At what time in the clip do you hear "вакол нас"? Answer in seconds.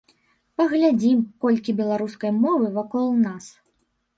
2.79-3.53